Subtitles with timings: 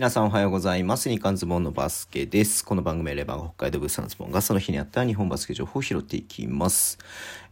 [0.00, 1.10] 皆さんおはようございます。
[1.10, 2.64] 日刊ズボンのバスケです。
[2.64, 6.96] この番組はレバー北海道物産ズボンがその日にあった日本バスケ情報を拾っていきます。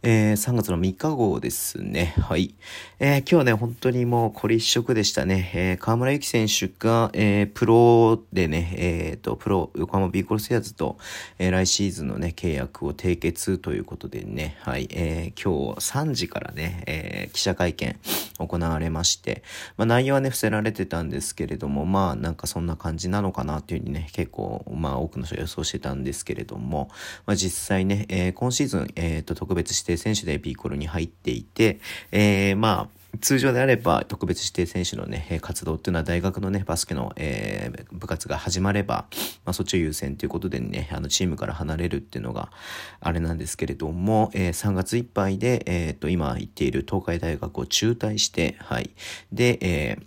[0.01, 2.15] えー、3月の3日号ですね。
[2.17, 2.55] はい。
[2.97, 5.51] えー、今日はね、本当にもうこれ一色でしたね。
[5.53, 10.97] えー、河村ゆき選手が、えー、プロでね、えー、と、プロ、横浜ビーコルセアーズと、
[11.37, 14.87] えー、来シーズンのね、契約を締結ということでね、はい。
[14.89, 17.99] えー、今日3時からね、えー、記者会見
[18.47, 19.43] 行われまして、
[19.77, 26.89] まあ内容はね、伏せられてたんですけれども、まあなんかそんな感じなのかなっていうふうにね、結構、まあ多くの人予想してたんですけれども、
[27.25, 31.79] まあ実際ね、えー、今シーズン、えっ、ー、と、特別指定選手で B コルに入っていて、
[32.11, 39.05] えー、まあ、通常であれば特別指定選手のね、活動っていうのは大学のね、バスケの、えー、部活が始まれば、
[39.45, 42.51] まあ、そっちを優先ということでね、あの、チームから離れるっていうのが
[43.01, 48.91] あれなんですけれども、えー、3月いっぱいで、えっ、と、今言っている東海大学を中退して、はい。
[49.31, 50.03] で、えー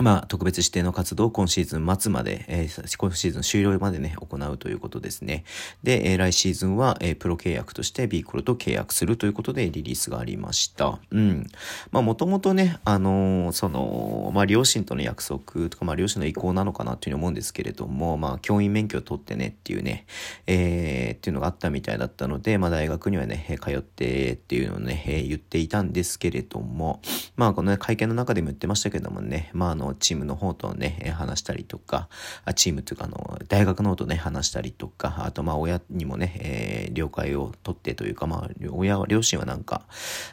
[0.00, 5.44] まあ、特別指定の活動を今シーズン末まで、えー、今シーズン終了までね、行うということですね。
[5.82, 10.98] で、えー、来シーズンは、えー、プロ契約として B コロと契約するということでリリースがありました。
[11.10, 11.46] うん。
[11.90, 20.06] まあ、もともとね、あのー、その、まあ、両親との約束とか、まあ、両親の意向なのかなっていうふうに思うんですけれども、まあ、教員免許を取ってねっていうね、
[20.46, 27.00] えー、っていうのがあったみたいだったので、まあ、大学にはね、通ってっていうのをね、えー、言っていたんですけれども、
[27.36, 32.08] まあ、この、ね、会見の中でも言ってましたけどもね、まあ、あの、チームの方とね、話したりとか、
[32.54, 39.82] チームというか、あの、大学の方とね、話したりとか、あと、まあ、親にもね、えー、了解を取ってというか、まあ、親は、両親はなんか、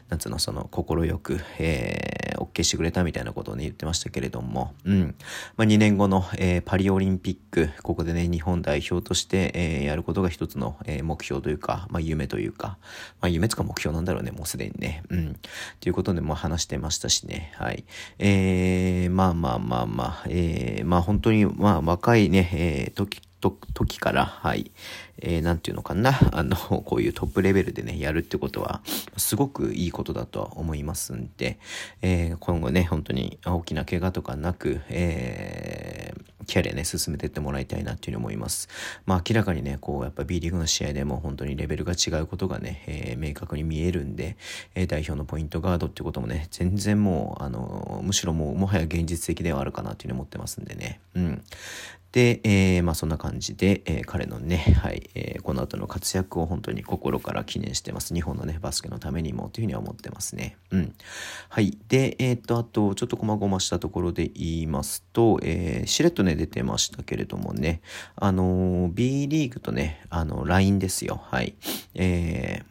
[0.10, 2.25] なんつうの、その、快く、えー、
[2.56, 5.16] OK してくれたみたいなことをね、言ってましたけれども、うん。
[5.58, 12.78] まあ、2年後の、えー、パリオリンピック、ここでね、日本代表として、えー、やることが一つの、えー、目標というか、まあ、夢というか、
[13.22, 15.40] まあ、夢とか目標なんだろうね、もうすでにね、うん。
[15.82, 17.84] ということで、も話してましたしね、はい。
[18.20, 24.72] えー、まあまあまあまあ、えー、まあ本当に、まあ若いね、えー、時、時から、はい、
[25.20, 28.82] えー、なんていうのかな、 あの、こういうトップレベルでね、やるってことは、
[29.18, 31.58] すごくいいことだとは思いますんで、
[32.02, 38.70] えー、今後ね、本当に大きな怪我とかなく、えー、キャリアね、進めてってもらいたいなっていうふうに思います。
[39.06, 44.38] まあ明らかにね、こう、やっぱ B リーグの試合でも本当にレベルが違うことがね、えー、明確に見えるんで、
[44.76, 51.00] え、代表のポイントガードってこともね、全然もう、あの、むしろもう、もはや現実的ではあるかなっていうふうに思ってますんでね。
[51.16, 51.44] うん。
[52.16, 58.14] で、えー、まあそんな感じで、えー、彼のね、はい、えー、この後の活躍を本当に心から記念してます。
[58.14, 60.56] 日本のね、バスケのためにもというふうには思ってますね。
[60.72, 60.96] うん。
[61.50, 61.78] はい。
[61.90, 67.82] で、えっ、と、あと、ちょっと細々したところで言いますと、え、しれっとね、出てましたけれどもね、
[68.16, 71.20] あの B リーグとね、あの、LINE ですよ。
[71.22, 71.56] はい。
[71.96, 72.62] え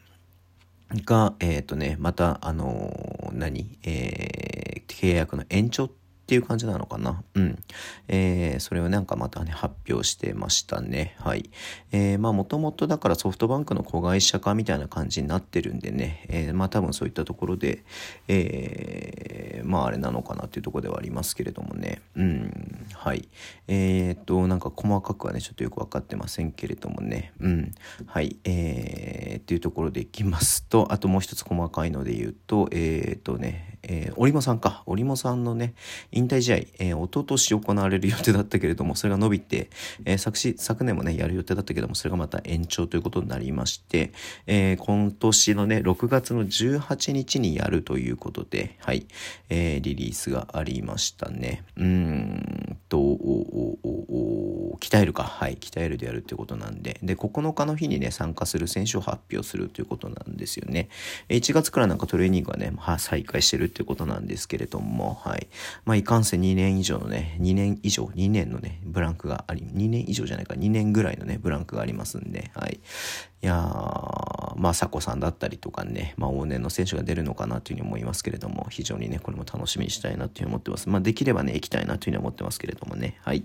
[0.89, 3.77] ー、が、えっ、とね、また、あの何？
[3.83, 7.21] え、契約の延長ってっていう感じなのかな。
[7.35, 7.59] うん。
[8.07, 11.15] えー、それをなんかまたね、発表してましたね。
[11.19, 11.51] はい。
[11.91, 17.83] えー、まあもともとだからソフトバンクの子会社化みたいな感じになってるんでね、えー、まあ多分そういったところで、
[18.27, 22.01] えー、まああれなのかなっていうところではありますけれどもね。
[22.15, 22.85] うん。
[22.95, 23.29] はい。
[23.67, 27.33] えー、っと、なんか細かくはね、ちょっとよくわかってませんけれどもね。
[27.39, 27.71] うん。
[28.07, 28.37] はい。
[28.45, 34.83] えー、っていうところでいきますと、あともう一つ細かいので言うと、えー、っとね、えー、織茂さんか。
[34.85, 35.73] 織茂さんのね、
[36.11, 39.69] 引退試合、えー、一昨年行われる予定だったけれども、それが伸びて、
[40.05, 44.11] えー、昨し、昨年もね、やる予定だったけども、それがまた延長ということになりまして、
[44.47, 49.05] えー、今年のね、6月の18日にやるということで、はい、
[49.49, 51.63] えー、リリースがありましたね。
[51.77, 53.89] うーんと、おおお
[54.73, 55.23] お鍛えるか。
[55.23, 60.89] はい、鍛えるでやるということなんで、で、9日の日にね、参加する選手を発表するということなんですよね。
[61.29, 65.47] 1月からなんかトレーニングはね、まあ、再開してるということなんですけれども、はい。
[65.83, 72.79] まあ、いかんせん2年以上のね、2年以上、2年のね、ブランクがあり、2年以上じゃないか、2年ぐらいのね、ブランクがありますんで、はい。
[73.43, 80.89] いやー、まあ、佐古さんだったりとかね、まあ、往年の選手が出るのかなというふうに思いますけれども、非常にね、これも楽しみにしたいなというふうに思ってます。
[80.89, 83.43] まあ、できればね、行きたいなというふうに思ってますけれどもね、はい。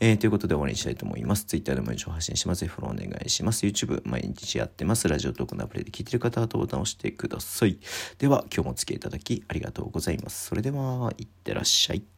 [0.00, 1.44] えー、ということで終わりにしたいと思います。
[1.44, 2.60] Twitter でも一応発信します。
[2.60, 3.66] ぜひフォローお願いします。
[3.66, 5.08] YouTube 毎日やってます。
[5.08, 7.78] ラジオトークのアプリで聞いてる方はボタンを押してください。
[8.18, 10.46] では、今日もお付き合いいただきありがとうございます。
[10.46, 12.13] それでは、いってらっしゃい。